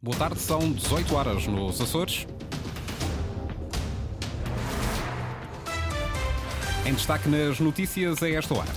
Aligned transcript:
Boa 0.00 0.16
tarde, 0.16 0.38
são 0.38 0.60
18 0.70 1.12
horas 1.12 1.46
nos 1.48 1.80
Açores. 1.80 2.24
Em 6.86 6.94
destaque 6.94 7.28
nas 7.28 7.58
notícias 7.58 8.22
a 8.22 8.30
esta 8.30 8.54
hora. 8.54 8.68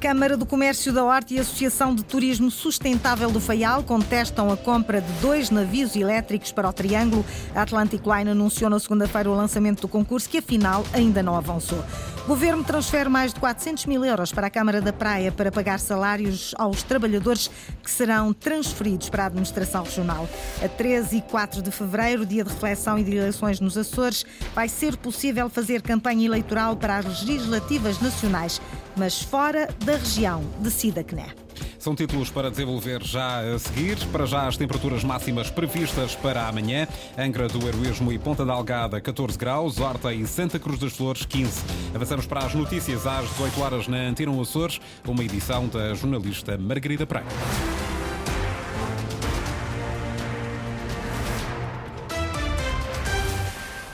Câmara 0.00 0.38
do 0.38 0.46
Comércio 0.46 0.90
da 0.90 1.04
Horta 1.04 1.34
e 1.34 1.38
Associação 1.38 1.94
de 1.94 2.02
Turismo 2.02 2.50
Sustentável 2.50 3.30
do 3.30 3.40
Faial 3.40 3.82
contestam 3.82 4.50
a 4.50 4.56
compra 4.56 5.02
de 5.02 5.12
dois 5.20 5.50
navios 5.50 5.94
elétricos 5.96 6.50
para 6.50 6.66
o 6.66 6.72
Triângulo. 6.72 7.26
A 7.54 7.60
Atlantic 7.60 8.00
Line 8.06 8.30
anunciou 8.30 8.70
na 8.70 8.80
segunda-feira 8.80 9.28
o 9.28 9.34
lançamento 9.34 9.82
do 9.82 9.88
concurso, 9.88 10.30
que 10.30 10.38
afinal 10.38 10.82
ainda 10.94 11.22
não 11.22 11.36
avançou. 11.36 11.84
Governo 12.26 12.64
transfere 12.64 13.10
mais 13.10 13.34
de 13.34 13.40
400 13.40 13.84
mil 13.84 14.02
euros 14.02 14.32
para 14.32 14.46
a 14.46 14.50
Câmara 14.50 14.80
da 14.80 14.94
Praia 14.94 15.30
para 15.30 15.52
pagar 15.52 15.78
salários 15.78 16.54
aos 16.56 16.82
trabalhadores 16.82 17.50
que 17.82 17.90
serão 17.90 18.32
transferidos 18.32 19.10
para 19.10 19.24
a 19.24 19.26
administração 19.26 19.84
regional. 19.84 20.26
A 20.64 20.66
13 20.66 21.18
e 21.18 21.20
4 21.20 21.60
de 21.60 21.70
fevereiro, 21.70 22.24
dia 22.24 22.42
de 22.42 22.48
reflexão 22.50 22.98
e 22.98 23.04
de 23.04 23.14
eleições 23.14 23.60
nos 23.60 23.76
Açores, 23.76 24.24
vai 24.54 24.70
ser 24.70 24.96
possível 24.96 25.50
fazer 25.50 25.82
campanha 25.82 26.24
eleitoral 26.24 26.76
para 26.76 26.96
as 26.96 27.22
legislativas 27.22 28.00
nacionais, 28.00 28.58
mas 28.96 29.20
fora 29.20 29.68
da 29.84 29.92
região 29.92 30.42
de 30.60 30.70
Sida-Cné. 30.70 31.43
São 31.84 31.94
títulos 31.94 32.30
para 32.30 32.50
desenvolver 32.50 33.02
já 33.02 33.40
a 33.40 33.58
seguir. 33.58 33.98
Para 34.06 34.24
já, 34.24 34.48
as 34.48 34.56
temperaturas 34.56 35.04
máximas 35.04 35.50
previstas 35.50 36.14
para 36.14 36.48
amanhã. 36.48 36.88
Angra 37.18 37.46
do 37.46 37.68
Heroísmo 37.68 38.10
e 38.10 38.18
Ponta 38.18 38.42
da 38.42 38.54
Algada, 38.54 39.02
14 39.02 39.36
graus. 39.36 39.78
Horta 39.78 40.10
e 40.14 40.26
Santa 40.26 40.58
Cruz 40.58 40.78
das 40.78 40.94
Flores, 40.94 41.26
15. 41.26 41.62
Avançamos 41.94 42.24
para 42.24 42.46
as 42.46 42.54
notícias 42.54 43.06
às 43.06 43.28
18 43.32 43.60
horas 43.60 43.86
na 43.86 43.98
Antena 43.98 44.32
Açores, 44.40 44.80
uma 45.06 45.22
edição 45.22 45.68
da 45.68 45.92
jornalista 45.92 46.56
Margarida 46.56 47.06
Praia. 47.06 47.26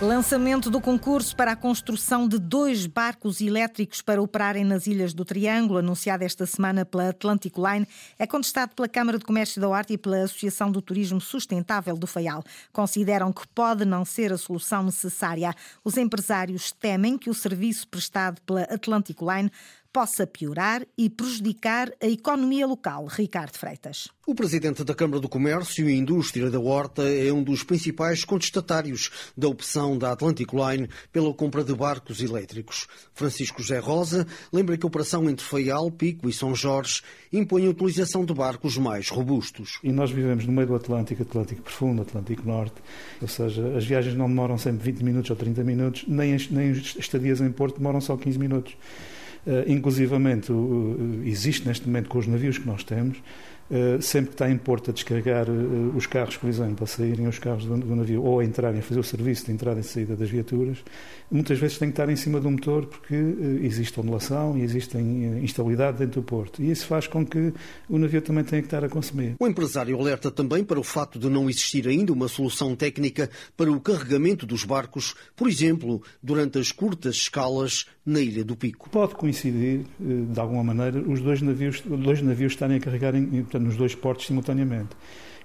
Lançamento 0.03 0.71
do 0.71 0.81
concurso 0.81 1.37
para 1.37 1.53
a 1.53 1.57
construção 1.57 2.27
de 2.27 2.39
dois 2.39 2.87
barcos 2.87 3.39
elétricos 3.43 4.01
para 4.01 4.23
operarem 4.23 4.65
nas 4.65 4.87
Ilhas 4.87 5.13
do 5.13 5.27
Triângulo, 5.27 5.79
anunciado 5.79 6.25
esta 6.25 6.47
semana 6.47 6.87
pela 6.87 7.11
Atlantic 7.11 7.55
Line, 7.59 7.87
é 8.19 8.27
contestado 8.27 8.75
pela 8.75 8.89
Câmara 8.89 9.19
de 9.19 9.27
Comércio 9.27 9.61
da 9.61 9.69
Horta 9.69 9.93
e 9.93 9.99
pela 9.99 10.23
Associação 10.23 10.73
do 10.73 10.81
Turismo 10.81 11.21
Sustentável 11.21 11.99
do 11.99 12.07
Faial. 12.07 12.43
Consideram 12.73 13.31
que 13.31 13.47
pode 13.49 13.85
não 13.85 14.03
ser 14.07 14.33
a 14.33 14.39
solução 14.39 14.83
necessária. 14.85 15.55
Os 15.85 15.99
empresários 15.99 16.73
temem 16.73 17.19
que 17.19 17.29
o 17.29 17.35
serviço 17.35 17.87
prestado 17.87 18.41
pela 18.41 18.63
Atlantic 18.63 19.19
Line 19.21 19.53
possa 19.93 20.27
piorar 20.27 20.87
e 20.97 21.11
prejudicar 21.11 21.91
a 22.01 22.07
economia 22.07 22.67
local. 22.67 23.07
Ricardo 23.07 23.57
Freitas. 23.57 24.09
O 24.27 24.35
presidente 24.35 24.85
da 24.85 24.95
Câmara 24.95 25.19
do 25.19 25.29
Comércio 25.29 25.91
e 25.91 25.97
Indústria 25.97 26.51
da 26.51 26.61
Horta 26.61 27.03
é 27.03 27.33
um 27.33 27.43
dos 27.43 27.65
principais 27.65 28.25
contestatários 28.25 29.11
da 29.37 29.49
opção 29.49 29.99
da 29.99 30.13
Atlantic 30.13 30.53
Line 30.53 30.89
pela 31.13 31.35
compra 31.35 31.65
de 31.65 31.75
barcos 31.75 32.23
elétricos. 32.23 32.87
Francisco 33.13 33.61
José 33.61 33.81
Rosa 33.81 34.27
lembra 34.53 34.79
que 34.79 34.87
a 34.87 34.89
operação 34.89 35.29
entre 35.29 35.45
Faial, 35.45 35.91
Pico 35.91 36.29
e 36.29 36.33
São 36.33 36.55
Jorge 36.55 37.03
impõe 37.33 37.67
a 37.67 37.71
utilização 37.71 38.25
de 38.25 38.33
barcos 38.33 38.79
mais 38.79 39.09
robustos. 39.09 39.81
E 39.83 39.91
nós 39.91 40.13
vivemos 40.13 40.47
no 40.47 40.53
meio 40.53 40.69
do 40.69 40.77
Atlântico, 40.77 41.23
Atlântico 41.23 41.63
Profundo, 41.63 42.03
Atlântico 42.03 42.47
Norte, 42.47 42.77
ou 43.21 43.27
seja, 43.27 43.77
as 43.77 43.85
viagens 43.85 44.15
não 44.15 44.29
demoram 44.29 44.57
sempre 44.57 44.93
20 44.93 45.03
minutos 45.03 45.31
ou 45.31 45.37
30 45.37 45.65
minutos, 45.65 46.05
nem 46.07 46.35
as, 46.35 46.49
nem 46.49 46.71
as 46.71 46.95
estadias 46.97 47.41
em 47.41 47.51
Porto 47.51 47.79
demoram 47.79 48.01
só 48.01 48.17
15 48.17 48.39
minutos. 48.39 48.77
Uh, 49.47 49.65
inclusivamente, 49.67 50.53
existe 51.25 51.67
neste 51.67 51.87
momento 51.87 52.09
com 52.11 52.19
os 52.19 52.27
navios 52.27 52.59
que 52.59 52.67
nós 52.67 52.85
temos, 52.85 53.17
sempre 54.01 54.31
que 54.31 54.35
está 54.35 54.51
em 54.51 54.59
porto 54.59 54.91
a 54.91 54.95
descarregar 54.95 55.47
os 55.97 56.07
carros, 56.07 56.37
por 56.37 56.49
exemplo, 56.49 56.77
para 56.77 56.87
saírem 56.87 57.29
os 57.29 57.39
carros 57.39 57.65
do, 57.65 57.77
do, 57.77 57.97
navio 57.97 58.23
ou 58.23 58.41
a 58.41 58.45
entrarem 58.45 58.81
a 58.81 58.83
fazer 58.83 59.01
o 59.01 59.05
serviço 59.05 59.47
de 59.47 59.53
entrada 59.53 59.79
e 59.81 59.83
saída 59.83 60.17
das 60.17 60.29
viaturas, 60.29 60.79
muitas 61.31 61.59
vezes 61.59 61.79
tem 61.79 61.89
que 61.89 61.93
estar 61.93 62.11
em 62.11 62.17
cima 62.17 62.41
do 62.41 62.51
motor 62.51 62.87
porque 62.87 63.15
existe 63.63 63.99
ondulação 64.01 64.59
e 64.59 64.63
existe 64.63 64.99
instabilidade 64.99 65.99
dentro 65.99 66.21
do 66.21 66.25
porto. 66.25 66.63
E 66.63 66.71
isso 66.71 66.87
faz 66.87 67.07
com 67.07 67.25
que 67.25 67.53
o 67.89 67.99
navio 67.99 68.21
também 68.21 68.45
tenha 68.45 68.63
que 68.63 68.67
estar 68.67 68.85
a 68.85 68.89
consumir. 68.89 69.37
O 69.39 69.47
empresário 69.47 69.99
alerta 69.99 70.31
também 70.31 70.65
para 70.65 70.81
o 70.81 70.85
facto 70.85 71.19
de 71.19 71.29
não 71.29 71.49
existir 71.49 71.87
ainda 71.87 72.13
uma 72.13 72.29
solução 72.29 72.75
técnica 72.75 73.31
para 73.57 73.71
o 73.71 73.81
carregamento 73.81 74.47
dos 74.47 74.65
barcos, 74.65 75.15
por 75.37 75.49
exemplo, 75.49 76.03
durante 76.23 76.59
as 76.59 76.73
curtas 76.73 77.17
escalas 77.17 77.87
na 78.05 78.21
Ilha 78.21 78.45
do 78.45 78.57
Pico. 78.57 78.91
Pode 78.91 79.15
coincidir, 79.15 79.81
eh, 80.01 80.33
de 80.33 80.41
alguma 80.41 80.65
maneira, 80.65 81.01
os 81.01 81.21
dois 81.21 81.41
navios, 81.43 81.81
dois 81.81 82.23
navios 82.23 82.53
estarem 82.53 82.77
a 82.77 82.81
carregar 82.81 83.15
em, 83.15 83.27
portanto, 83.27 83.60
nos 83.61 83.77
dois 83.77 83.95
portos 83.95 84.27
simultaneamente. 84.27 84.97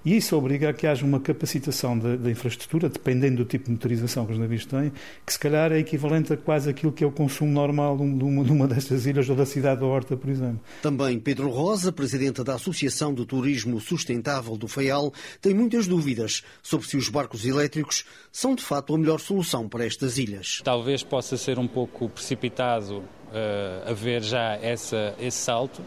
E 0.06 0.16
isso 0.16 0.36
obriga 0.36 0.70
a 0.70 0.72
que 0.72 0.86
haja 0.86 1.04
uma 1.04 1.18
capacitação 1.18 1.98
da, 1.98 2.30
infraestrutura, 2.30 2.88
dependendo 2.88 3.38
do 3.38 3.44
tipo 3.44 3.64
de 3.64 3.72
motorização 3.72 4.24
que 4.24 4.32
os 4.34 4.38
navios 4.38 4.64
têm, 4.64 4.92
que 5.26 5.32
se 5.32 5.38
calhar 5.38 5.72
é 5.72 5.80
equivalente 5.80 6.32
a 6.32 6.36
quase 6.36 6.70
aquilo 6.70 6.92
que 6.92 7.02
é 7.02 7.06
o 7.08 7.10
consumo 7.10 7.50
normal 7.50 7.96
de 7.96 8.04
uma, 8.04 8.44
de 8.44 8.52
uma 8.52 8.68
destas 8.68 9.04
ilhas 9.04 9.28
ou 9.28 9.34
da 9.34 9.44
cidade 9.44 9.80
da 9.80 9.86
Horta, 9.86 10.16
por 10.16 10.30
exemplo. 10.30 10.60
Também 10.80 11.18
Pedro 11.18 11.50
Rosa, 11.50 11.90
presidente 11.90 12.44
da 12.44 12.54
Associação 12.54 13.12
do 13.12 13.26
Turismo 13.26 13.80
Sustentável 13.80 14.56
do 14.56 14.68
Faial, 14.68 15.12
tem 15.42 15.52
muitas 15.52 15.88
dúvidas 15.88 16.44
sobre 16.62 16.86
se 16.86 16.96
os 16.96 17.08
barcos 17.08 17.44
elétricos 17.44 18.04
são 18.30 18.54
de 18.54 18.62
fato 18.62 18.94
a 18.94 18.98
melhor 18.98 19.18
solução 19.18 19.68
para 19.68 19.84
estas 19.84 20.18
ilhas. 20.18 20.60
Talvez 20.62 21.02
possa 21.02 21.36
ser 21.36 21.58
um 21.58 21.66
pouco 21.66 22.08
precipitado 22.08 22.98
uh, 22.98 23.90
haver 23.90 24.22
já 24.22 24.54
essa, 24.62 25.16
esse 25.18 25.38
salto 25.38 25.82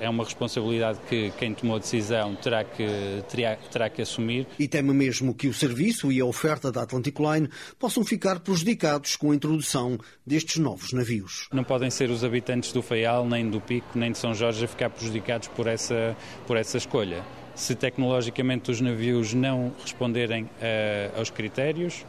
é 0.00 0.08
uma 0.08 0.24
responsabilidade 0.24 0.98
que 1.08 1.30
quem 1.38 1.54
tomou 1.54 1.76
a 1.76 1.78
decisão 1.78 2.34
terá 2.36 2.64
que, 2.64 2.86
terá, 3.28 3.56
terá 3.56 3.88
que 3.88 4.02
assumir. 4.02 4.46
E 4.58 4.68
teme 4.68 4.92
mesmo 4.92 5.34
que 5.34 5.48
o 5.48 5.54
serviço 5.54 6.10
e 6.10 6.20
a 6.20 6.24
oferta 6.24 6.70
da 6.70 6.82
Atlantic 6.82 7.18
Line 7.18 7.48
possam 7.78 8.04
ficar 8.04 8.40
prejudicados 8.40 9.16
com 9.16 9.30
a 9.30 9.34
introdução 9.34 9.98
destes 10.26 10.56
novos 10.56 10.92
navios. 10.92 11.48
Não 11.52 11.64
podem 11.64 11.90
ser 11.90 12.10
os 12.10 12.24
habitantes 12.24 12.72
do 12.72 12.82
Faial, 12.82 13.26
nem 13.26 13.48
do 13.48 13.60
Pico, 13.60 13.98
nem 13.98 14.12
de 14.12 14.18
São 14.18 14.34
Jorge 14.34 14.64
a 14.64 14.68
ficar 14.68 14.90
prejudicados 14.90 15.48
por 15.48 15.66
essa, 15.66 16.16
por 16.46 16.56
essa 16.56 16.76
escolha. 16.78 17.24
Se 17.54 17.74
tecnologicamente 17.74 18.70
os 18.70 18.80
navios 18.80 19.32
não 19.32 19.72
responderem 19.80 20.44
uh, 20.44 21.18
aos 21.18 21.30
critérios, 21.30 22.04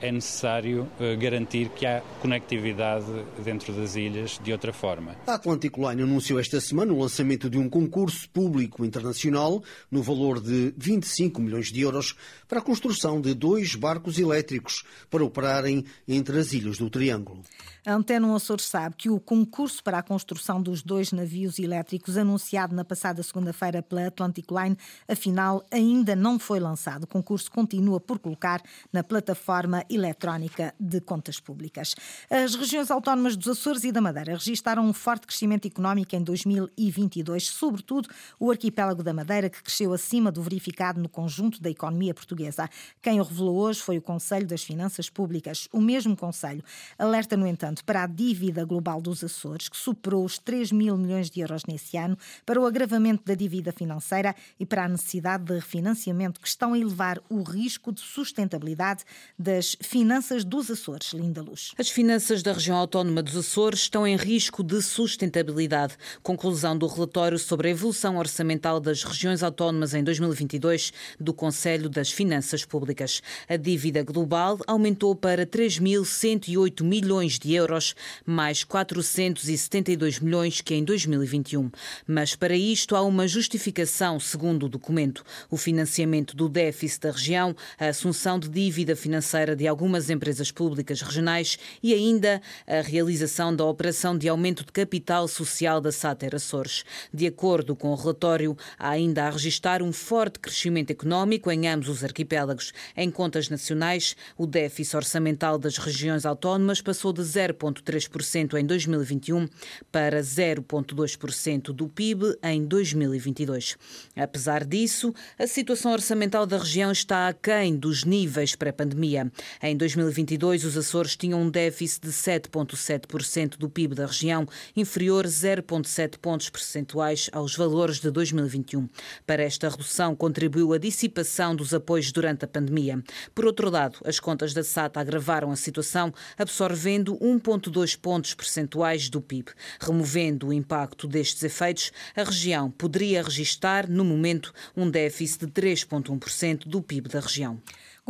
é 0.00 0.10
necessário 0.10 0.88
uh, 0.98 1.18
garantir 1.18 1.68
que 1.70 1.86
há 1.86 2.00
conectividade 2.20 3.06
dentro 3.44 3.72
das 3.72 3.96
ilhas 3.96 4.40
de 4.42 4.52
outra 4.52 4.72
forma. 4.72 5.16
A 5.26 5.34
Atlantic 5.34 5.76
Line 5.76 6.02
anunciou 6.02 6.40
esta 6.40 6.60
semana 6.60 6.92
o 6.92 7.00
lançamento 7.00 7.50
de 7.50 7.58
um 7.58 7.68
concurso 7.68 8.28
público 8.30 8.84
internacional 8.84 9.62
no 9.90 10.02
valor 10.02 10.40
de 10.40 10.74
25 10.76 11.40
milhões 11.40 11.70
de 11.70 11.80
euros 11.80 12.16
para 12.48 12.60
a 12.60 12.62
construção 12.62 13.20
de 13.20 13.34
dois 13.34 13.74
barcos 13.74 14.18
elétricos 14.18 14.84
para 15.10 15.24
operarem 15.24 15.84
entre 16.08 16.38
as 16.38 16.52
ilhas 16.52 16.78
do 16.78 16.88
Triângulo. 16.88 17.42
A 17.86 17.94
Antena 17.94 18.34
Açores 18.36 18.66
sabe 18.66 18.94
que 18.96 19.08
o 19.08 19.18
concurso 19.18 19.82
para 19.82 19.98
a 19.98 20.02
construção 20.02 20.62
dos 20.62 20.82
dois 20.82 21.12
navios 21.12 21.58
elétricos 21.58 22.18
anunciado 22.18 22.74
na 22.74 22.84
passada 22.84 23.22
segunda-feira 23.22 23.82
pela 23.82 24.06
Atlantic 24.06 24.46
Line, 24.50 24.76
afinal, 25.08 25.64
ainda 25.70 26.14
não 26.14 26.38
foi 26.38 26.60
lançado. 26.60 27.04
O 27.04 27.06
concurso 27.06 27.50
continua 27.50 27.98
por 27.98 28.18
colocar 28.18 28.62
na 28.92 29.02
plataforma 29.02 29.82
eletrónica 29.90 30.74
de 30.78 31.00
contas 31.00 31.40
públicas. 31.40 31.94
As 32.30 32.54
regiões 32.54 32.90
autónomas 32.90 33.36
dos 33.36 33.48
Açores 33.48 33.84
e 33.84 33.92
da 33.92 34.00
Madeira 34.00 34.34
registaram 34.34 34.84
um 34.84 34.92
forte 34.92 35.26
crescimento 35.26 35.66
económico 35.66 36.14
em 36.14 36.22
2022, 36.22 37.48
sobretudo 37.48 38.08
o 38.38 38.50
arquipélago 38.50 39.02
da 39.02 39.12
Madeira, 39.12 39.50
que 39.50 39.62
cresceu 39.62 39.92
acima 39.92 40.30
do 40.30 40.42
verificado 40.42 41.00
no 41.00 41.08
conjunto 41.08 41.60
da 41.60 41.70
economia 41.70 42.14
portuguesa. 42.14 42.68
Quem 43.02 43.20
o 43.20 43.24
revelou 43.24 43.56
hoje 43.56 43.80
foi 43.80 43.98
o 43.98 44.02
Conselho 44.02 44.46
das 44.46 44.62
Finanças 44.62 45.10
Públicas. 45.10 45.68
O 45.72 45.80
mesmo 45.80 46.16
Conselho 46.16 46.62
alerta, 46.98 47.36
no 47.36 47.46
entanto, 47.46 47.84
para 47.84 48.04
a 48.04 48.06
dívida 48.06 48.64
global 48.64 49.00
dos 49.00 49.24
Açores, 49.24 49.68
que 49.68 49.76
superou 49.76 50.24
os 50.24 50.38
3 50.38 50.72
mil 50.72 50.96
milhões 50.96 51.30
de 51.30 51.40
euros 51.40 51.64
nesse 51.66 51.96
ano, 51.96 52.16
para 52.46 52.60
o 52.60 52.66
agravamento 52.66 53.24
da 53.24 53.34
dívida 53.34 53.72
financeira 53.72 54.34
e 54.58 54.66
para 54.66 54.84
a 54.84 54.88
necessidade 54.88 55.44
de 55.44 55.54
refinanciamento 55.54 56.40
que 56.40 56.48
estão 56.48 56.72
a 56.74 56.78
elevar 56.78 57.20
o 57.28 57.42
risco 57.42 57.92
de 57.92 58.00
sustentabilidade 58.00 59.04
das 59.38 59.76
finanças 59.80 60.44
dos 60.44 60.70
Açores. 60.70 61.12
Linda 61.12 61.42
Luz. 61.42 61.72
As 61.78 61.88
finanças 61.88 62.42
da 62.42 62.52
região 62.52 62.76
autónoma 62.76 63.22
dos 63.22 63.36
Açores 63.36 63.80
estão 63.80 64.06
em 64.06 64.16
risco 64.16 64.62
de 64.62 64.82
sustentabilidade. 64.82 65.96
Conclusão 66.22 66.76
do 66.76 66.86
relatório 66.86 67.38
sobre 67.38 67.68
a 67.68 67.70
evolução 67.70 68.18
orçamental 68.18 68.78
das 68.78 69.02
regiões 69.02 69.42
autónomas 69.42 69.94
em 69.94 70.04
2022 70.04 70.92
do 71.18 71.32
Conselho 71.32 71.88
das 71.88 72.10
Finanças 72.10 72.64
Públicas. 72.64 73.22
A 73.48 73.56
dívida 73.56 74.02
global 74.02 74.58
aumentou 74.66 75.14
para 75.14 75.46
3.108 75.46 76.82
milhões 76.84 77.38
de 77.38 77.54
euros 77.54 77.94
mais 78.26 78.62
472 78.64 80.20
milhões 80.20 80.60
que 80.60 80.74
em 80.74 80.84
2021. 80.84 81.70
Mas 82.06 82.36
para 82.36 82.54
isto 82.54 82.94
há 82.94 83.02
uma 83.02 83.26
justificação, 83.26 84.20
segundo 84.20 84.66
o 84.66 84.68
documento: 84.68 85.24
o 85.50 85.56
financiamento 85.56 86.36
do 86.36 86.48
déficit 86.48 87.00
da 87.02 87.10
região, 87.12 87.56
a 87.78 87.86
assunção 87.86 88.38
de 88.38 88.48
dívida 88.48 88.94
financeira 88.94 89.56
de 89.56 89.69
algumas 89.70 90.10
empresas 90.10 90.50
públicas 90.50 91.00
regionais 91.00 91.58
e 91.82 91.94
ainda 91.94 92.42
a 92.66 92.80
realização 92.82 93.54
da 93.54 93.64
operação 93.64 94.18
de 94.18 94.28
aumento 94.28 94.64
de 94.64 94.72
capital 94.72 95.26
social 95.26 95.80
da 95.80 95.92
Sater 95.92 96.34
Açores. 96.34 96.84
De 97.12 97.26
acordo 97.26 97.74
com 97.74 97.88
o 97.88 97.94
relatório, 97.94 98.56
há 98.78 98.90
ainda 98.90 99.24
a 99.24 99.30
registrar 99.30 99.82
um 99.82 99.92
forte 99.92 100.38
crescimento 100.38 100.90
económico 100.90 101.50
em 101.50 101.68
ambos 101.68 101.88
os 101.88 102.04
arquipélagos. 102.04 102.72
Em 102.96 103.10
contas 103.10 103.48
nacionais, 103.48 104.16
o 104.36 104.46
déficit 104.46 104.96
orçamental 104.96 105.58
das 105.58 105.78
regiões 105.78 106.26
autónomas 106.26 106.80
passou 106.80 107.12
de 107.12 107.22
0,3% 107.22 108.58
em 108.58 108.66
2021 108.66 109.48
para 109.90 110.20
0,2% 110.20 111.72
do 111.72 111.88
PIB 111.88 112.36
em 112.42 112.64
2022. 112.64 113.76
Apesar 114.16 114.64
disso, 114.64 115.14
a 115.38 115.46
situação 115.46 115.92
orçamental 115.92 116.46
da 116.46 116.58
região 116.58 116.90
está 116.90 117.28
aquém 117.28 117.76
dos 117.76 118.04
níveis 118.04 118.54
pré-pandemia. 118.56 119.30
Em 119.62 119.76
2022, 119.76 120.64
os 120.64 120.74
Açores 120.74 121.14
tinham 121.14 121.42
um 121.42 121.50
déficit 121.50 122.06
de 122.06 122.12
7,7% 122.12 123.58
do 123.58 123.68
PIB 123.68 123.94
da 123.94 124.06
região, 124.06 124.46
inferior 124.74 125.26
0,7 125.26 126.16
pontos 126.16 126.48
percentuais 126.48 127.28
aos 127.30 127.54
valores 127.54 128.00
de 128.00 128.10
2021. 128.10 128.88
Para 129.26 129.42
esta 129.42 129.68
redução 129.68 130.16
contribuiu 130.16 130.72
a 130.72 130.78
dissipação 130.78 131.54
dos 131.54 131.74
apoios 131.74 132.10
durante 132.10 132.46
a 132.46 132.48
pandemia. 132.48 133.04
Por 133.34 133.44
outro 133.44 133.68
lado, 133.68 133.98
as 134.02 134.18
contas 134.18 134.54
da 134.54 134.64
SATA 134.64 134.98
agravaram 134.98 135.50
a 135.50 135.56
situação, 135.56 136.10
absorvendo 136.38 137.18
1,2 137.18 137.98
pontos 138.00 138.32
percentuais 138.32 139.10
do 139.10 139.20
PIB. 139.20 139.50
Removendo 139.78 140.48
o 140.48 140.52
impacto 140.54 141.06
destes 141.06 141.42
efeitos, 141.42 141.92
a 142.16 142.24
região 142.24 142.70
poderia 142.70 143.22
registrar, 143.22 143.86
no 143.86 144.06
momento, 144.06 144.54
um 144.74 144.90
déficit 144.90 145.44
de 145.44 145.52
3,1% 145.52 146.66
do 146.66 146.80
PIB 146.80 147.10
da 147.10 147.20
região. 147.20 147.60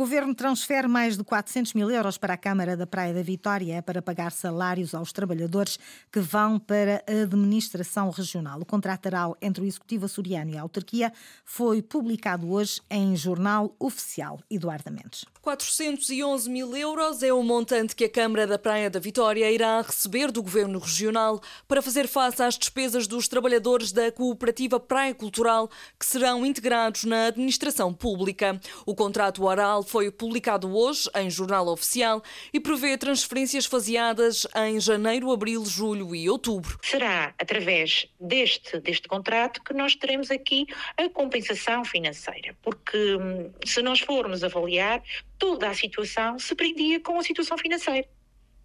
O 0.01 0.03
governo 0.03 0.33
transfere 0.33 0.87
mais 0.87 1.15
de 1.15 1.23
400 1.23 1.75
mil 1.75 1.91
euros 1.91 2.17
para 2.17 2.33
a 2.33 2.37
Câmara 2.37 2.75
da 2.75 2.87
Praia 2.87 3.13
da 3.13 3.21
Vitória 3.21 3.83
para 3.83 4.01
pagar 4.01 4.31
salários 4.31 4.95
aos 4.95 5.13
trabalhadores 5.13 5.77
que 6.11 6.19
vão 6.19 6.57
para 6.57 7.03
a 7.07 7.21
administração 7.21 8.09
regional. 8.09 8.59
O 8.59 8.65
contrato 8.65 9.05
oral 9.05 9.37
entre 9.39 9.63
o 9.63 9.67
Executivo 9.67 10.05
açoriano 10.05 10.49
e 10.49 10.57
a 10.57 10.63
autarquia 10.63 11.13
foi 11.45 11.83
publicado 11.83 12.51
hoje 12.51 12.81
em 12.89 13.15
jornal 13.15 13.75
oficial. 13.77 14.39
Eduardo 14.49 14.89
Mendes. 14.89 15.23
411 15.41 16.47
mil 16.47 16.77
euros 16.77 17.23
é 17.23 17.33
o 17.33 17.41
montante 17.41 17.95
que 17.95 18.03
a 18.03 18.09
Câmara 18.09 18.45
da 18.45 18.59
Praia 18.59 18.91
da 18.91 18.99
Vitória 18.99 19.49
irá 19.49 19.81
receber 19.81 20.31
do 20.31 20.43
Governo 20.43 20.77
Regional 20.77 21.41
para 21.67 21.81
fazer 21.81 22.07
face 22.07 22.43
às 22.43 22.59
despesas 22.59 23.07
dos 23.07 23.27
trabalhadores 23.27 23.91
da 23.91 24.11
Cooperativa 24.11 24.79
Praia 24.79 25.15
Cultural 25.15 25.67
que 25.99 26.05
serão 26.05 26.45
integrados 26.45 27.05
na 27.05 27.25
administração 27.25 27.91
pública. 27.91 28.61
O 28.85 28.93
contrato 28.93 29.43
oral 29.43 29.81
foi 29.81 30.11
publicado 30.11 30.77
hoje 30.77 31.09
em 31.15 31.27
Jornal 31.27 31.67
Oficial 31.69 32.21
e 32.53 32.59
prevê 32.59 32.95
transferências 32.95 33.65
faseadas 33.65 34.45
em 34.55 34.79
janeiro, 34.79 35.31
abril, 35.31 35.65
julho 35.65 36.15
e 36.15 36.29
outubro. 36.29 36.77
Será 36.83 37.33
através 37.39 38.07
deste, 38.19 38.79
deste 38.79 39.07
contrato 39.07 39.63
que 39.63 39.73
nós 39.73 39.95
teremos 39.95 40.29
aqui 40.29 40.67
a 40.95 41.09
compensação 41.09 41.83
financeira, 41.83 42.55
porque 42.61 43.15
hum, 43.15 43.51
se 43.65 43.81
nós 43.81 44.01
formos 44.01 44.43
avaliar, 44.43 45.01
toda 45.41 45.67
a 45.67 45.73
situação 45.73 46.37
se 46.37 46.53
prendia 46.53 46.99
com 46.99 47.19
a 47.19 47.23
situação 47.23 47.57
financeira. 47.57 48.07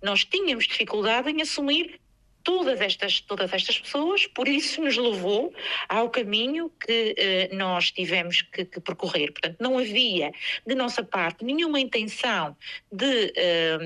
Nós 0.02 0.26
tínhamos 0.26 0.66
dificuldade 0.66 1.30
em 1.30 1.40
assumir 1.40 1.98
todas 2.44 2.82
estas, 2.82 3.18
todas 3.22 3.50
estas 3.50 3.78
pessoas, 3.80 4.26
por 4.26 4.46
isso 4.46 4.82
nos 4.82 4.94
levou 4.94 5.54
ao 5.88 6.10
caminho 6.10 6.70
que 6.78 7.14
eh, 7.16 7.48
nós 7.52 7.90
tivemos 7.90 8.42
que, 8.42 8.66
que, 8.66 8.78
percorrer. 8.78 9.32
Portanto, 9.32 9.56
não 9.58 9.78
havia, 9.78 10.30
de 10.66 10.74
nossa 10.74 11.02
parte, 11.02 11.46
nenhuma 11.46 11.80
intenção 11.80 12.54
de 12.92 13.32
eh, 13.34 13.78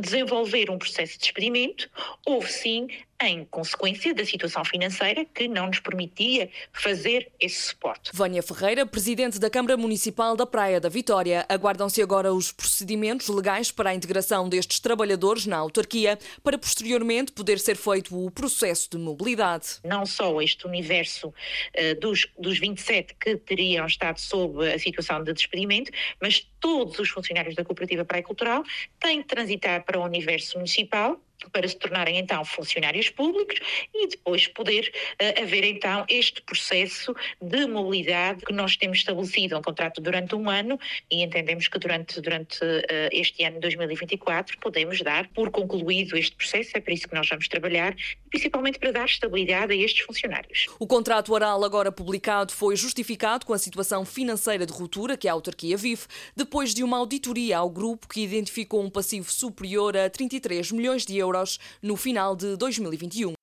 desenvolver 0.00 0.70
um 0.70 0.78
processo 0.78 1.18
de 1.18 1.24
experimento, 1.24 1.90
houve 2.24 2.50
sim 2.50 2.86
em 3.20 3.44
consequência 3.44 4.14
da 4.14 4.24
situação 4.24 4.64
financeira 4.64 5.24
que 5.24 5.48
não 5.48 5.66
nos 5.66 5.80
permitia 5.80 6.48
fazer 6.72 7.30
esse 7.40 7.68
suporte. 7.68 8.10
Vânia 8.14 8.42
Ferreira, 8.42 8.86
presidente 8.86 9.40
da 9.40 9.50
Câmara 9.50 9.76
Municipal 9.76 10.36
da 10.36 10.46
Praia 10.46 10.80
da 10.80 10.88
Vitória, 10.88 11.44
aguardam-se 11.48 12.00
agora 12.00 12.32
os 12.32 12.52
procedimentos 12.52 13.28
legais 13.28 13.72
para 13.72 13.90
a 13.90 13.94
integração 13.94 14.48
destes 14.48 14.78
trabalhadores 14.78 15.46
na 15.46 15.56
autarquia, 15.56 16.16
para 16.44 16.56
posteriormente 16.56 17.32
poder 17.32 17.58
ser 17.58 17.76
feito 17.76 18.16
o 18.16 18.30
processo 18.30 18.90
de 18.90 18.98
mobilidade. 18.98 19.80
Não 19.84 20.06
só 20.06 20.40
este 20.40 20.66
universo 20.66 21.28
uh, 21.28 22.00
dos, 22.00 22.28
dos 22.38 22.58
27 22.58 23.14
que 23.14 23.36
teriam 23.36 23.86
estado 23.86 24.20
sob 24.20 24.72
a 24.72 24.78
situação 24.78 25.24
de 25.24 25.32
despedimento, 25.32 25.90
mas 26.20 26.48
todos 26.60 26.98
os 27.00 27.08
funcionários 27.08 27.56
da 27.56 27.64
Cooperativa 27.64 28.04
Praia 28.04 28.22
Cultural 28.22 28.62
têm 29.00 29.22
que 29.22 29.28
transitar 29.28 29.84
para 29.84 29.98
o 29.98 30.04
universo 30.04 30.56
municipal 30.56 31.20
para 31.52 31.66
se 31.68 31.76
tornarem 31.76 32.18
então 32.18 32.44
funcionários 32.44 33.08
públicos 33.10 33.58
e 33.94 34.08
depois 34.08 34.46
poder 34.48 34.92
uh, 35.22 35.42
haver 35.42 35.64
então 35.64 36.04
este 36.08 36.42
processo 36.42 37.14
de 37.40 37.66
mobilidade 37.66 38.44
que 38.44 38.52
nós 38.52 38.76
temos 38.76 38.98
estabelecido 38.98 39.56
um 39.56 39.62
contrato 39.62 40.00
durante 40.00 40.34
um 40.34 40.50
ano 40.50 40.78
e 41.10 41.22
entendemos 41.22 41.68
que 41.68 41.78
durante, 41.78 42.20
durante 42.20 42.62
uh, 42.64 43.08
este 43.12 43.44
ano 43.44 43.60
2024 43.60 44.58
podemos 44.58 45.00
dar 45.00 45.28
por 45.28 45.50
concluído 45.50 46.16
este 46.16 46.34
processo, 46.34 46.70
é 46.74 46.80
por 46.80 46.92
isso 46.92 47.08
que 47.08 47.14
nós 47.14 47.28
vamos 47.28 47.46
trabalhar, 47.48 47.94
principalmente 48.30 48.78
para 48.78 48.92
dar 48.92 49.04
estabilidade 49.04 49.72
a 49.72 49.76
estes 49.76 50.04
funcionários. 50.04 50.66
O 50.78 50.86
contrato 50.86 51.32
oral 51.32 51.64
agora 51.64 51.92
publicado 51.92 52.52
foi 52.52 52.76
justificado 52.76 53.46
com 53.46 53.52
a 53.52 53.58
situação 53.58 54.04
financeira 54.04 54.66
de 54.66 54.72
ruptura 54.72 55.16
que 55.16 55.28
a 55.28 55.32
autarquia 55.32 55.76
vive, 55.76 56.02
depois 56.36 56.74
de 56.74 56.82
uma 56.82 56.98
auditoria 56.98 57.58
ao 57.58 57.70
grupo 57.70 58.08
que 58.08 58.20
identificou 58.20 58.82
um 58.82 58.90
passivo 58.90 59.30
superior 59.30 59.96
a 59.96 60.10
33 60.10 60.72
milhões 60.72 61.06
de 61.06 61.16
euros 61.16 61.27
euros 61.28 61.60
no 61.82 61.96
final 61.96 62.36
de 62.36 62.56
2021. 62.56 63.37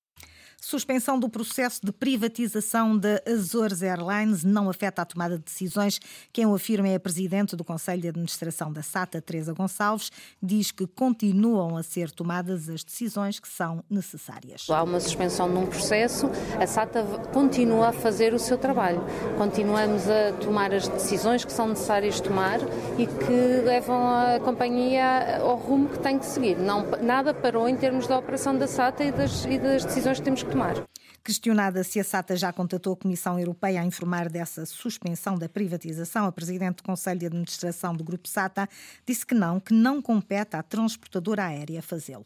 Suspensão 0.66 1.16
do 1.16 1.28
processo 1.28 1.80
de 1.80 1.92
privatização 1.92 2.98
da 2.98 3.22
Azores 3.24 3.82
Airlines 3.82 4.42
não 4.42 4.68
afeta 4.68 5.02
a 5.02 5.04
tomada 5.04 5.38
de 5.38 5.44
decisões. 5.44 6.00
Quem 6.32 6.44
o 6.44 6.56
afirma 6.56 6.88
é 6.88 6.96
a 6.96 6.98
presidente 6.98 7.54
do 7.54 7.62
Conselho 7.62 8.02
de 8.02 8.08
Administração 8.08 8.72
da 8.72 8.82
SATA, 8.82 9.22
Teresa 9.22 9.52
Gonçalves, 9.52 10.10
diz 10.42 10.72
que 10.72 10.84
continuam 10.84 11.76
a 11.76 11.84
ser 11.84 12.10
tomadas 12.10 12.68
as 12.68 12.82
decisões 12.82 13.38
que 13.38 13.46
são 13.46 13.84
necessárias. 13.88 14.66
Há 14.68 14.82
uma 14.82 14.98
suspensão 14.98 15.48
de 15.48 15.56
um 15.56 15.66
processo, 15.66 16.28
a 16.60 16.66
SATA 16.66 17.04
continua 17.32 17.90
a 17.90 17.92
fazer 17.92 18.34
o 18.34 18.38
seu 18.40 18.58
trabalho. 18.58 19.04
Continuamos 19.38 20.02
a 20.10 20.32
tomar 20.32 20.74
as 20.74 20.88
decisões 20.88 21.44
que 21.44 21.52
são 21.52 21.68
necessárias 21.68 22.20
tomar 22.20 22.58
e 22.98 23.06
que 23.06 23.64
levam 23.64 24.04
a 24.04 24.40
companhia 24.40 25.38
ao 25.42 25.54
rumo 25.54 25.90
que 25.90 26.00
tem 26.00 26.18
que 26.18 26.26
seguir. 26.26 26.58
Não, 26.58 26.84
nada 27.00 27.32
parou 27.32 27.68
em 27.68 27.76
termos 27.76 28.08
da 28.08 28.18
operação 28.18 28.58
da 28.58 28.66
SATA 28.66 29.04
e 29.04 29.12
das, 29.12 29.44
e 29.44 29.60
das 29.60 29.84
decisões 29.84 30.18
que 30.18 30.24
temos 30.24 30.42
que 30.42 30.55
tomar. 30.56 30.86
Questionada 31.22 31.82
se 31.82 31.98
a 31.98 32.04
SATA 32.04 32.36
já 32.36 32.52
contatou 32.52 32.92
a 32.92 32.96
Comissão 32.96 33.38
Europeia 33.38 33.80
a 33.80 33.84
informar 33.84 34.28
dessa 34.28 34.64
suspensão 34.64 35.36
da 35.36 35.48
privatização, 35.48 36.24
a 36.24 36.32
Presidente 36.32 36.76
do 36.76 36.82
Conselho 36.84 37.18
de 37.18 37.26
Administração 37.26 37.94
do 37.94 38.04
Grupo 38.04 38.28
SATA 38.28 38.68
disse 39.04 39.26
que 39.26 39.34
não, 39.34 39.58
que 39.58 39.74
não 39.74 40.00
compete 40.00 40.54
à 40.56 40.62
transportadora 40.62 41.46
aérea 41.46 41.82
fazê-lo. 41.82 42.24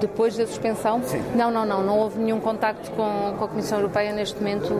Depois 0.00 0.36
da 0.36 0.46
suspensão? 0.46 1.00
Sim. 1.04 1.22
Não, 1.36 1.50
não, 1.50 1.64
não. 1.64 1.84
Não 1.84 1.98
houve 1.98 2.18
nenhum 2.18 2.40
contacto 2.40 2.90
com, 2.90 3.36
com 3.38 3.44
a 3.44 3.48
Comissão 3.48 3.78
Europeia 3.78 4.12
neste 4.12 4.36
momento. 4.36 4.74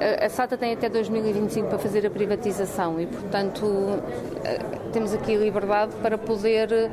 A, 0.00 0.26
a 0.26 0.30
SATA 0.30 0.56
tem 0.56 0.72
até 0.72 0.88
2025 0.88 1.68
para 1.68 1.78
fazer 1.78 2.06
a 2.06 2.10
privatização 2.10 3.00
e, 3.00 3.06
portanto, 3.06 3.66
eh, 4.44 4.58
temos 4.92 5.12
aqui 5.12 5.36
liberdade 5.36 5.94
para 5.96 6.16
poder 6.16 6.90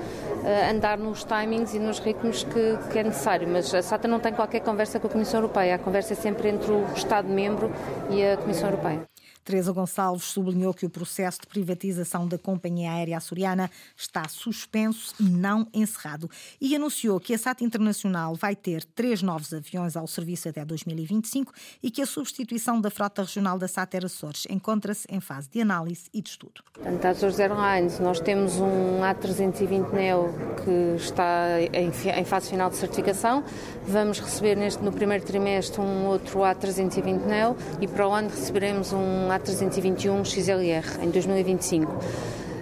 andar 0.70 0.98
nos 0.98 1.24
timings 1.24 1.74
e 1.74 1.80
nos 1.80 2.00
ritmos 2.00 2.44
que, 2.44 2.78
que 2.92 3.00
é 3.00 3.04
necessário. 3.04 3.48
Mas 3.48 3.74
a 3.74 3.82
SATA 3.82 4.08
não 4.08 4.20
tem 4.20 4.34
qualquer 4.34 4.62
conversa 4.62 5.00
com 5.00 5.08
a 5.08 5.10
Comissão 5.10 5.40
Europeia. 5.40 5.76
A 5.76 5.80
conversa 5.80 6.14
é 6.14 6.16
sempre 6.16 6.50
entre 6.50 6.72
o 6.72 6.86
Estado-membro 6.96 7.72
e 8.10 8.24
a 8.24 8.38
Comissão 8.38 8.70
Europeia. 8.70 9.08
Teresa 9.48 9.72
Gonçalves 9.72 10.26
sublinhou 10.26 10.74
que 10.74 10.86
o 10.86 10.90
processo 10.90 11.40
de 11.40 11.48
privatização 11.48 12.28
da 12.28 12.38
companhia 12.38 12.92
aérea 12.92 13.16
açoriana 13.16 13.72
está 13.96 14.28
suspenso 14.28 15.16
e 15.18 15.24
não 15.24 15.66
encerrado 15.74 16.30
e 16.60 16.76
anunciou 16.76 17.18
que 17.18 17.34
a 17.34 17.38
SAT 17.38 17.62
Internacional 17.62 18.36
vai 18.36 18.58
ter 18.58 18.84
três 18.84 19.22
novos 19.22 19.54
aviões 19.54 19.96
ao 19.96 20.06
serviço 20.06 20.50
até 20.50 20.66
2025 20.66 21.54
e 21.82 21.90
que 21.90 22.02
a 22.02 22.06
substituição 22.06 22.82
da 22.82 22.92
frota 22.92 23.22
regional 23.22 23.58
da 23.58 23.70
SAT 23.70 24.04
Açores 24.04 24.46
encontra-se 24.50 25.08
em 25.10 25.22
fase 25.22 25.50
de 25.50 25.62
análise 25.62 26.10
e 26.14 26.22
de 26.22 26.28
estudo. 26.28 26.62
Portanto, 26.74 27.06
a 27.06 27.10
Açores 27.12 27.40
Airlines, 27.40 28.00
nós 28.00 28.20
temos 28.20 28.58
um 28.58 29.00
A320neo 29.00 30.27
que 30.64 30.96
está 30.98 31.60
em 31.62 32.24
fase 32.24 32.50
final 32.50 32.70
de 32.70 32.76
certificação. 32.76 33.44
Vamos 33.88 34.20
receber 34.20 34.56
neste, 34.56 34.84
no 34.84 34.92
primeiro 34.92 35.24
trimestre 35.24 35.82
um 35.82 36.06
outro 36.08 36.40
A320neo 36.40 37.56
e 37.82 37.88
para 37.88 38.08
o 38.08 38.12
ano 38.12 38.30
receberemos 38.30 38.94
um 38.94 39.30
a321 39.30 40.26
XLR 40.26 41.04
em 41.04 41.10
2025. 41.10 41.92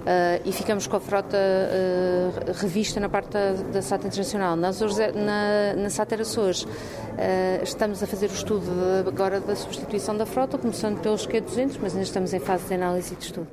Uh, 0.05 0.39
e 0.45 0.51
ficamos 0.51 0.85
com 0.85 0.97
a 0.97 0.99
frota 0.99 1.35
uh, 1.35 2.51
revista 2.61 2.99
na 2.99 3.09
parte 3.09 3.31
da, 3.31 3.53
da 3.53 3.81
SATA 3.81 4.05
Internacional. 4.05 4.55
Na, 4.55 4.69
na, 4.69 5.73
na 5.81 5.89
SATA 5.89 6.21
Açores 6.21 6.61
uh, 6.61 6.67
estamos 7.63 8.03
a 8.03 8.05
fazer 8.05 8.29
o 8.29 8.33
estudo 8.33 8.67
de, 8.67 9.09
agora 9.09 9.39
da 9.39 9.55
substituição 9.55 10.15
da 10.15 10.27
frota, 10.27 10.59
começando 10.59 11.01
pelos 11.01 11.25
Q200, 11.25 11.79
mas 11.81 11.93
ainda 11.93 12.03
estamos 12.03 12.35
em 12.35 12.39
fase 12.39 12.67
de 12.67 12.75
análise 12.75 13.15
de 13.15 13.23
estudo. 13.23 13.47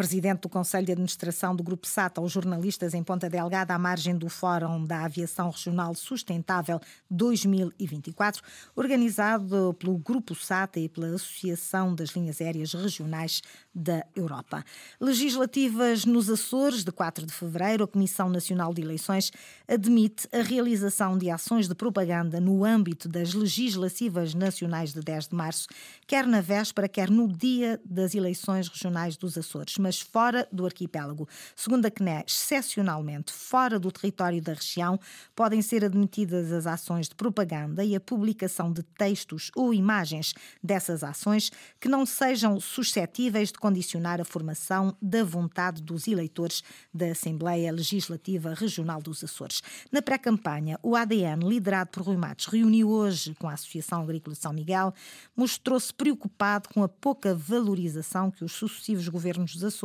Presidente 0.00 0.40
do 0.40 0.48
Conselho 0.48 0.86
de 0.86 0.92
Administração 0.92 1.54
do 1.54 1.62
Grupo 1.62 1.86
SATA 1.86 2.22
aos 2.22 2.32
jornalistas 2.32 2.94
em 2.94 3.02
Ponta 3.02 3.28
Delgada, 3.28 3.74
à 3.74 3.78
margem 3.78 4.16
do 4.16 4.30
Fórum 4.30 4.82
da 4.82 5.04
Aviação 5.04 5.50
Regional 5.50 5.94
Sustentável 5.94 6.80
2024, 7.10 8.42
organizado 8.74 9.74
pelo 9.78 9.98
Grupo 9.98 10.34
SATA 10.34 10.80
e 10.80 10.88
pela 10.88 11.08
Associação 11.08 11.94
das 11.94 12.16
Linhas 12.16 12.40
Aéreas 12.40 12.72
Regionais 12.72 13.42
da 13.74 14.02
Europa. 14.16 14.64
Legislativas 14.98 16.06
nos 16.06 16.30
Açores, 16.30 16.82
de 16.82 16.90
4 16.90 17.26
de 17.26 17.32
fevereiro, 17.34 17.84
a 17.84 17.86
Comissão 17.86 18.30
Nacional 18.30 18.72
de 18.72 18.80
Eleições 18.80 19.30
admite 19.68 20.26
a 20.32 20.40
realização 20.40 21.18
de 21.18 21.28
ações 21.28 21.68
de 21.68 21.74
propaganda 21.74 22.40
no 22.40 22.64
âmbito 22.64 23.06
das 23.06 23.34
legislativas 23.34 24.32
nacionais 24.32 24.94
de 24.94 25.00
10 25.02 25.28
de 25.28 25.34
março, 25.34 25.68
quer 26.06 26.26
na 26.26 26.40
véspera, 26.40 26.88
quer 26.88 27.10
no 27.10 27.28
dia 27.28 27.78
das 27.84 28.14
eleições 28.14 28.66
regionais 28.66 29.18
dos 29.18 29.36
Açores, 29.36 29.76
mas 29.76 29.89
fora 29.98 30.46
do 30.52 30.66
arquipélago. 30.66 31.26
Segundo 31.56 31.86
a 31.86 31.90
CNE, 31.90 32.24
excepcionalmente 32.26 33.32
fora 33.32 33.78
do 33.78 33.90
território 33.90 34.42
da 34.42 34.52
região, 34.52 35.00
podem 35.34 35.62
ser 35.62 35.84
admitidas 35.84 36.52
as 36.52 36.66
ações 36.66 37.08
de 37.08 37.14
propaganda 37.14 37.82
e 37.82 37.96
a 37.96 38.00
publicação 38.00 38.72
de 38.72 38.82
textos 38.82 39.50
ou 39.56 39.72
imagens 39.72 40.34
dessas 40.62 41.02
ações 41.02 41.50
que 41.80 41.88
não 41.88 42.04
sejam 42.04 42.60
suscetíveis 42.60 43.50
de 43.50 43.58
condicionar 43.58 44.20
a 44.20 44.24
formação 44.24 44.96
da 45.00 45.24
vontade 45.24 45.82
dos 45.82 46.06
eleitores 46.06 46.62
da 46.92 47.06
Assembleia 47.06 47.72
Legislativa 47.72 48.54
Regional 48.54 49.00
dos 49.00 49.24
Açores. 49.24 49.62
Na 49.90 50.02
pré-campanha, 50.02 50.78
o 50.82 50.94
ADN, 50.94 51.48
liderado 51.48 51.90
por 51.90 52.02
Rui 52.02 52.16
Matos, 52.16 52.46
reuniu 52.46 52.90
hoje 52.90 53.34
com 53.34 53.48
a 53.48 53.54
Associação 53.54 54.02
Agrícola 54.02 54.34
de 54.34 54.42
São 54.42 54.52
Miguel, 54.52 54.92
mostrou-se 55.34 55.92
preocupado 55.92 56.68
com 56.68 56.82
a 56.82 56.88
pouca 56.88 57.34
valorização 57.34 58.30
que 58.30 58.44
os 58.44 58.52
sucessivos 58.52 59.08
governos 59.08 59.54
dos 59.54 59.64
Açores 59.64 59.79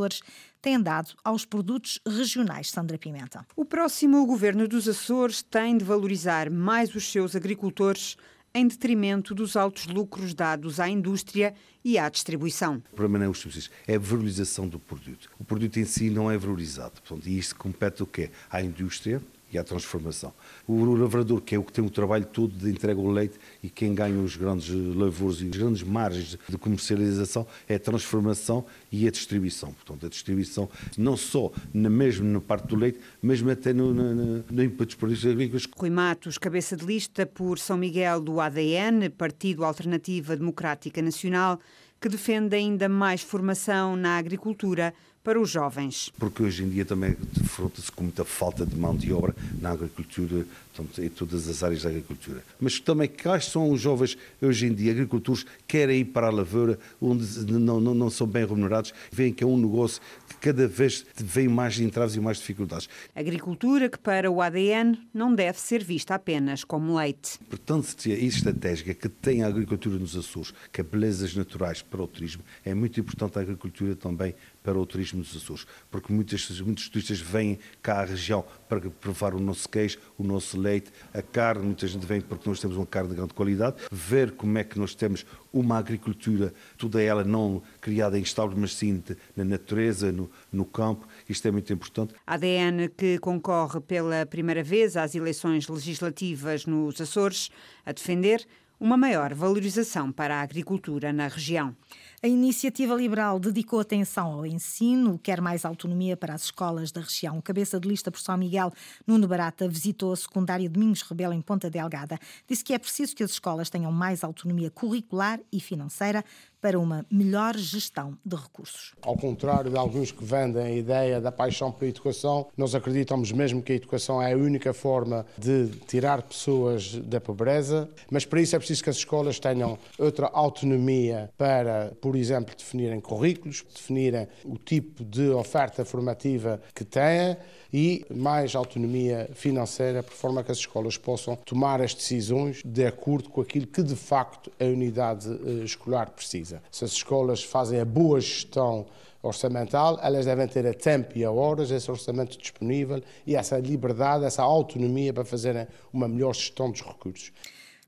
têm 0.61 0.81
dado 0.81 1.13
aos 1.23 1.45
produtos 1.45 1.99
regionais. 2.05 2.69
Sandra 2.69 2.97
Pimenta. 2.97 3.45
O 3.55 3.65
próximo 3.65 4.25
governo 4.25 4.67
dos 4.67 4.87
Açores 4.87 5.43
tem 5.43 5.77
de 5.77 5.85
valorizar 5.85 6.49
mais 6.49 6.93
os 6.95 7.11
seus 7.11 7.35
agricultores 7.35 8.17
em 8.55 8.67
detrimento 8.67 9.35
dos 9.35 9.57
altos 9.57 9.85
lucros 9.85 10.33
dados 10.33 10.79
à 10.79 10.87
indústria 10.87 11.53
e 11.83 11.99
à 11.99 12.07
distribuição. 12.07 12.81
O 12.91 12.95
problema 12.95 13.19
não 13.19 13.25
é 13.25 13.29
os 13.29 13.39
subsídios, 13.39 13.69
é 13.85 13.95
a 13.95 13.99
valorização 13.99 14.65
do 14.65 14.79
produto. 14.79 15.29
O 15.37 15.43
produto 15.43 15.77
em 15.77 15.83
si 15.83 16.09
não 16.09 16.31
é 16.31 16.37
valorizado. 16.37 17.01
Portanto, 17.01 17.27
e 17.27 17.37
isto 17.37 17.55
compete 17.57 18.01
o 18.01 18.07
quê? 18.07 18.31
À 18.49 18.61
indústria, 18.61 19.21
e 19.55 19.57
à 19.57 19.63
transformação. 19.63 20.33
O 20.67 20.83
lavrador, 20.93 21.41
que 21.41 21.55
é 21.55 21.59
o 21.59 21.63
que 21.63 21.71
tem 21.71 21.83
o 21.83 21.89
trabalho 21.89 22.25
todo 22.25 22.53
de 22.55 22.69
entrega 22.69 22.99
ao 22.99 23.07
leite 23.07 23.39
e 23.63 23.69
quem 23.69 23.95
ganha 23.95 24.19
os 24.19 24.35
grandes 24.35 24.69
lavouros 24.69 25.41
e 25.41 25.45
as 25.45 25.55
grandes 25.55 25.83
margens 25.83 26.37
de 26.47 26.57
comercialização 26.57 27.47
é 27.67 27.75
a 27.75 27.79
transformação 27.79 28.65
e 28.91 29.07
a 29.07 29.11
distribuição. 29.11 29.73
Portanto, 29.73 30.05
a 30.05 30.09
distribuição 30.09 30.69
não 30.97 31.15
só 31.15 31.51
na, 31.73 31.89
mesmo 31.89 32.25
na 32.25 32.41
parte 32.41 32.67
do 32.67 32.75
leite, 32.75 32.99
mas 33.21 33.41
até 33.47 33.73
no, 33.73 33.93
no, 33.93 34.15
no 34.15 34.43
dos 34.85 34.95
produtos 34.95 35.25
agrícolas. 35.25 35.67
Rui 35.75 35.89
Matos, 35.89 36.37
cabeça 36.37 36.75
de 36.75 36.85
lista 36.85 37.25
por 37.25 37.57
São 37.57 37.77
Miguel 37.77 38.19
do 38.19 38.39
ADN, 38.39 39.09
Partido 39.09 39.63
Alternativa 39.63 40.35
Democrática 40.35 41.01
Nacional, 41.01 41.59
que 41.99 42.09
defende 42.09 42.55
ainda 42.55 42.89
mais 42.89 43.21
formação 43.21 43.95
na 43.95 44.17
agricultura 44.17 44.93
para 45.25 45.41
os 45.41 45.49
jovens. 45.49 46.13
Porque 46.19 46.43
hoje 46.43 46.63
em 46.63 46.69
dia 46.69 46.85
também 46.85 47.17
defronta-se 47.33 47.91
com 47.91 48.03
muita 48.03 48.23
falta 48.23 48.63
de 48.63 48.75
mão 48.77 48.95
de 48.95 49.11
obra 49.11 49.35
na 49.59 49.71
agricultura, 49.71 50.45
portanto, 50.71 51.03
em 51.03 51.09
todas 51.09 51.49
as 51.49 51.63
áreas 51.63 51.81
da 51.81 51.89
agricultura. 51.89 52.43
Mas 52.61 52.79
também 52.79 53.09
quais 53.09 53.45
são 53.45 53.71
os 53.71 53.81
jovens 53.81 54.15
hoje 54.39 54.67
em 54.67 54.73
dia, 54.73 54.91
agricultores, 54.91 55.43
que 55.43 55.49
querem 55.67 56.01
ir 56.01 56.05
para 56.05 56.27
a 56.27 56.29
lavoura, 56.29 56.77
onde 57.01 57.51
não, 57.51 57.81
não, 57.81 57.95
não 57.95 58.09
são 58.11 58.27
bem 58.27 58.45
remunerados, 58.45 58.93
veem 59.11 59.33
que 59.33 59.43
é 59.43 59.47
um 59.47 59.57
negócio 59.57 59.99
que 60.29 60.35
cada 60.35 60.67
vez 60.67 61.03
vem 61.15 61.47
mais 61.47 61.79
entraves 61.79 62.15
e 62.15 62.19
mais 62.19 62.37
dificuldades. 62.37 62.87
Agricultura 63.15 63.89
que 63.89 63.97
para 63.97 64.29
o 64.29 64.43
ADN 64.43 64.95
não 65.11 65.33
deve 65.33 65.59
ser 65.59 65.83
vista 65.83 66.13
apenas 66.13 66.63
como 66.63 66.95
leite. 66.95 67.39
Portanto, 67.49 67.95
se 67.97 68.11
a 68.11 68.15
estratégia 68.15 68.93
que 68.93 69.09
tem 69.09 69.41
a 69.41 69.47
agricultura 69.47 69.97
nos 69.97 70.15
Açores, 70.15 70.53
que 70.71 70.81
é 70.81 70.83
belezas 70.83 71.35
naturais 71.35 71.81
para 71.81 72.03
o 72.03 72.07
turismo, 72.07 72.43
é 72.63 72.75
muito 72.75 72.99
importante 72.99 73.39
a 73.39 73.41
agricultura 73.41 73.95
também 73.95 74.35
para 74.65 74.79
o 74.79 74.85
turismo 74.85 75.21
dos 75.21 75.37
Açores, 75.37 75.67
porque 75.91 76.11
muitos, 76.11 76.59
muitos 76.61 76.89
turistas 76.89 77.19
vêm 77.21 77.59
cá 77.83 78.01
à 78.01 78.05
região 78.05 78.43
para 78.67 78.81
provar 78.89 79.35
o 79.35 79.39
nosso 79.39 79.69
queijo, 79.69 79.99
o 80.17 80.23
nosso 80.23 80.59
leite, 80.59 80.91
a 81.13 81.21
carne, 81.21 81.67
muita 81.67 81.85
gente 81.85 82.03
vem 82.03 82.19
porque 82.19 82.49
nós 82.49 82.59
temos 82.59 82.75
uma 82.75 82.85
carne 82.87 83.09
de 83.09 83.15
grande 83.15 83.33
qualidade, 83.35 83.75
ver 83.91 84.31
como 84.31 84.57
é 84.57 84.63
que 84.63 84.79
nós 84.79 84.95
temos 84.95 85.23
uma 85.53 85.77
agricultura, 85.77 86.51
toda 86.77 87.01
ela 87.01 87.23
não 87.23 87.61
criada 87.79 88.17
em 88.17 88.23
estábulos, 88.23 88.59
mas 88.59 88.73
sim 88.73 89.03
na 89.35 89.43
natureza, 89.43 90.11
no, 90.11 90.29
no 90.51 90.65
campo, 90.65 91.07
isto 91.29 91.47
é 91.47 91.51
muito 91.51 91.71
importante. 91.71 92.15
A 92.25 92.33
ADN 92.33 92.89
que 92.89 93.19
concorre 93.19 93.79
pela 93.79 94.25
primeira 94.25 94.63
vez 94.63 94.97
às 94.97 95.13
eleições 95.13 95.67
legislativas 95.67 96.65
nos 96.65 96.99
Açores, 96.99 97.51
a 97.85 97.91
defender 97.91 98.45
uma 98.85 98.95
maior 98.95 99.33
valorização 99.33 100.11
para 100.11 100.35
a 100.37 100.41
agricultura 100.41 101.11
na 101.11 101.27
região. 101.27 101.75
A 102.21 102.27
iniciativa 102.27 102.93
liberal 102.93 103.39
dedicou 103.39 103.79
atenção 103.79 104.31
ao 104.31 104.45
ensino, 104.45 105.17
quer 105.17 105.41
mais 105.41 105.65
autonomia 105.65 106.15
para 106.15 106.35
as 106.35 106.43
escolas 106.43 106.91
da 106.91 107.01
região. 107.01 107.35
O 107.39 107.41
cabeça 107.41 107.79
de 107.79 107.87
lista 107.87 108.11
por 108.11 108.19
São 108.19 108.37
Miguel, 108.37 108.71
Nuno 109.07 109.27
Barata, 109.27 109.67
visitou 109.67 110.13
a 110.13 110.15
secundária 110.15 110.69
Domingos 110.69 111.01
Rebelo 111.01 111.33
em 111.33 111.41
Ponta 111.41 111.67
Delgada. 111.67 112.19
Disse 112.47 112.63
que 112.63 112.73
é 112.73 112.77
preciso 112.77 113.15
que 113.15 113.23
as 113.23 113.31
escolas 113.31 113.71
tenham 113.71 113.91
mais 113.91 114.23
autonomia 114.23 114.69
curricular 114.69 115.39
e 115.51 115.59
financeira 115.59 116.23
para 116.65 116.79
uma 116.79 117.05
melhor 117.11 117.55
gestão 117.55 118.17
de 118.25 118.35
recursos. 118.35 118.95
Ao 119.03 119.15
contrário 119.15 119.69
de 119.69 119.77
alguns 119.77 120.11
que 120.11 120.25
vendem 120.25 120.63
a 120.63 120.71
ideia 120.71 121.21
da 121.21 121.31
paixão 121.31 121.71
pela 121.71 121.91
educação, 121.91 122.47
nós 122.57 122.73
acreditamos 122.73 123.31
mesmo 123.31 123.61
que 123.61 123.71
a 123.71 123.75
educação 123.75 124.19
é 124.19 124.33
a 124.33 124.35
única 124.35 124.73
forma 124.73 125.27
de 125.37 125.67
tirar 125.85 126.23
pessoas 126.23 126.95
da 126.95 127.21
pobreza, 127.21 127.87
mas 128.09 128.25
para 128.25 128.41
isso 128.41 128.55
é 128.55 128.57
preciso 128.57 128.83
que 128.83 128.89
as 128.89 128.95
escolas 128.95 129.39
tenham 129.39 129.77
outra 129.99 130.25
autonomia 130.33 131.29
para, 131.37 131.93
por 132.01 132.15
exemplo, 132.15 132.55
definirem 132.57 132.99
currículos, 132.99 133.63
definirem 133.71 134.27
o 134.43 134.57
tipo 134.57 135.05
de 135.05 135.29
oferta 135.29 135.85
formativa 135.85 136.59
que 136.73 136.83
têm 136.83 137.37
e 137.75 138.05
mais 138.09 138.55
autonomia 138.55 139.29
financeira, 139.33 140.01
por 140.01 140.13
forma 140.13 140.41
que 140.41 140.49
as 140.49 140.59
escolas 140.59 140.97
possam 140.97 141.35
tomar 141.35 141.81
as 141.81 141.93
decisões 141.93 142.61
de 142.63 142.85
acordo 142.85 143.29
com 143.29 143.41
aquilo 143.41 143.67
que 143.67 143.83
de 143.83 143.97
facto 143.97 144.49
a 144.57 144.63
unidade 144.63 145.27
eh, 145.29 145.65
escolar 145.65 146.09
precisa. 146.11 146.54
Se 146.71 146.85
as 146.85 146.91
escolas 146.91 147.43
fazem 147.43 147.79
a 147.79 147.85
boa 147.85 148.19
gestão 148.19 148.85
orçamental, 149.21 149.99
elas 150.01 150.25
devem 150.25 150.47
ter 150.47 150.67
a 150.67 150.73
tempo 150.73 151.17
e 151.17 151.23
a 151.23 151.31
horas 151.31 151.71
esse 151.71 151.89
orçamento 151.89 152.37
disponível 152.37 153.01
e 153.25 153.35
essa 153.35 153.57
liberdade, 153.57 154.25
essa 154.25 154.43
autonomia 154.43 155.13
para 155.13 155.25
fazerem 155.25 155.67
uma 155.91 156.07
melhor 156.07 156.33
gestão 156.33 156.69
dos 156.69 156.81
recursos. 156.81 157.31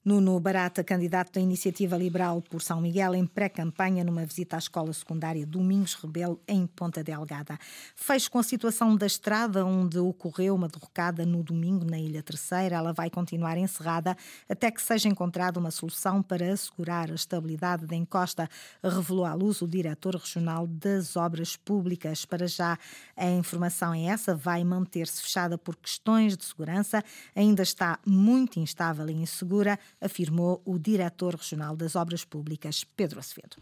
Nuno 0.08 0.40
Barata, 0.40 0.86
candidato 0.86 1.34
da 1.34 1.42
Iniciativa 1.42 1.98
Liberal 1.98 2.42
por 2.42 2.62
São 2.62 2.80
Miguel, 2.80 3.14
em 3.14 3.26
pré-campanha 3.26 4.06
numa 4.06 4.26
visita 4.26 4.56
à 4.56 4.60
escola 4.60 4.94
secundária 4.94 5.46
Domingos 5.46 5.96
Rebelo, 5.96 6.40
em 6.48 6.66
Ponta 6.66 7.04
Delgada. 7.04 7.60
Fecho 7.94 8.32
com 8.32 8.40
a 8.40 8.44
situação 8.44 8.96
da 8.96 9.06
estrada 9.06 9.66
onde 9.66 10.00
ocorreu 10.00 10.56
uma 10.56 10.70
derrocada 10.70 11.26
no 11.26 11.44
domingo 11.44 11.84
na 11.84 12.00
Ilha 12.00 12.24
Terceira. 12.24 12.78
Ela 12.78 12.94
vai 12.94 13.10
continuar 13.10 13.58
encerrada 13.58 14.16
até 14.48 14.72
que 14.72 14.82
seja 14.82 15.10
encontrada 15.10 15.60
uma 15.60 15.72
solução 15.72 16.24
para 16.24 16.54
assegurar 16.54 17.12
a 17.12 17.16
estabilidade 17.16 17.86
da 17.86 17.94
encosta, 17.98 18.50
revelou 18.82 19.26
à 19.26 19.34
luz 19.34 19.62
o 19.62 19.68
diretor 19.68 20.16
regional 20.16 20.66
das 20.68 21.18
Obras 21.18 21.58
Públicas. 21.58 22.24
Para 22.24 22.48
já, 22.48 22.80
a 23.14 23.30
informação 23.32 23.94
é 23.94 24.06
essa, 24.06 24.34
vai 24.34 24.64
manter-se 24.64 25.22
fechada 25.22 25.58
por 25.58 25.76
questões 25.76 26.38
de 26.38 26.46
segurança, 26.46 27.04
ainda 27.36 27.62
está 27.62 28.00
muito 28.06 28.58
instável 28.58 29.10
e 29.10 29.14
insegura 29.14 29.78
afirmou 30.02 30.62
o 30.66 30.78
diretor 30.78 31.36
regional 31.36 31.76
das 31.76 31.96
Obras 31.96 32.24
Públicas, 32.24 32.84
Pedro 32.96 33.20
Acevedo. 33.20 33.58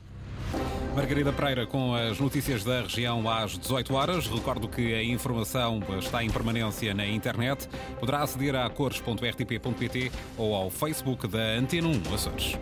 Margarida 0.96 1.34
Pereira 1.34 1.68
com 1.68 1.94
as 1.94 2.18
notícias 2.20 2.64
da 2.64 2.82
região 2.82 3.30
às 3.30 3.58
18 3.58 3.94
horas. 3.94 4.28
Recordo 4.28 4.70
que 4.70 4.94
a 4.94 5.04
informação 5.04 5.82
está 6.00 6.24
em 6.24 6.30
permanência 6.30 6.94
na 6.94 7.06
internet. 7.06 7.68
Poderá 8.00 8.24
aceder 8.24 8.56
a 8.56 8.70
cores.rtp.pt 8.70 10.12
ou 10.38 10.56
ao 10.56 10.70
Facebook 10.70 11.28
da 11.28 11.58
Antena 11.58 11.90
1 11.90 12.14
Açores. 12.14 12.58